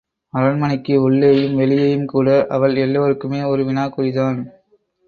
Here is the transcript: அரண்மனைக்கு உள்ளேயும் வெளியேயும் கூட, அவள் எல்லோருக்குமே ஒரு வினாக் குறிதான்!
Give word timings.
அரண்மனைக்கு 0.33 1.01
உள்ளேயும் 1.01 1.55
வெளியேயும் 1.55 2.07
கூட, 2.07 2.27
அவள் 2.49 2.75
எல்லோருக்குமே 2.77 3.43
ஒரு 3.43 3.65
வினாக் 3.65 3.95
குறிதான்! 3.95 4.41